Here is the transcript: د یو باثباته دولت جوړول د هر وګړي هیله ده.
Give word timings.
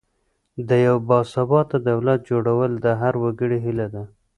د 0.67 0.69
یو 0.87 0.97
باثباته 1.09 1.77
دولت 1.89 2.19
جوړول 2.29 2.71
د 2.85 2.87
هر 3.01 3.13
وګړي 3.23 3.59
هیله 3.65 3.87
ده. 3.93 4.03